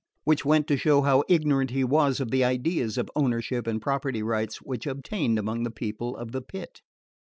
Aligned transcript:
Which 0.23 0.43
went 0.43 0.65
to 0.65 0.77
show 0.77 1.01
how 1.03 1.23
ignorant 1.29 1.69
he 1.69 1.83
was 1.83 2.19
of 2.19 2.31
the 2.31 2.43
ideas 2.43 2.97
of 2.97 3.11
ownership 3.15 3.67
and 3.67 3.79
property 3.79 4.23
rights 4.23 4.59
which 4.59 4.87
obtained 4.87 5.37
among 5.37 5.61
the 5.61 5.69
People 5.69 6.17
of 6.17 6.31
the 6.31 6.41
Pit. 6.41 6.81